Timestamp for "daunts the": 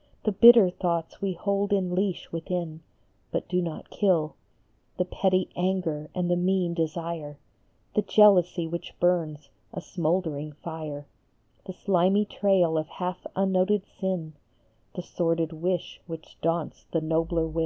16.40-17.02